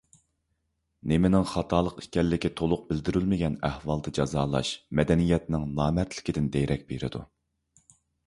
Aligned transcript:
نېمىنىڭ 1.09 1.43
خاتالىق 1.49 1.99
ئىكەنلىكى 2.03 2.51
تولۇق 2.61 2.87
بىلدۈرۈلمىگەن 2.87 3.59
ئەھۋالدا 3.69 4.13
جازالاش 4.19 4.71
مەدەنىيەتنىڭ 5.01 5.69
نامەردلىكىدىن 5.81 6.49
دېرەك 6.59 6.87
بېرىدۇ. 6.93 7.23